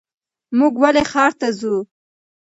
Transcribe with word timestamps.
مونږ 0.57 0.73
ولې 0.81 1.03
ښار 1.11 1.31
ته 1.39 1.47
ځو؟ 1.59 1.75